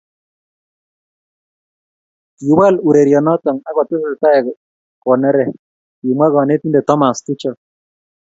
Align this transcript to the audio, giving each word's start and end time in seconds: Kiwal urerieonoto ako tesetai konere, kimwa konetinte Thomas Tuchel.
Kiwal 2.37 2.75
urerieonoto 2.87 3.51
ako 3.69 3.81
tesetai 3.89 4.39
konere, 5.03 5.45
kimwa 5.99 6.27
konetinte 6.33 6.79
Thomas 6.87 7.17
Tuchel. 7.25 7.55